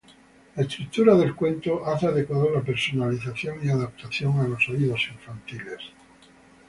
La 0.55 0.63
estructura 0.63 1.13
del 1.13 1.35
cuento 1.35 1.85
hace 1.85 2.07
adecuado 2.07 2.49
la 2.49 2.61
personalización 2.63 3.63
y 3.63 3.69
adaptación 3.69 4.39
a 4.39 4.47
los 4.47 4.67
oídos 4.67 5.07
infantiles. 5.13 5.77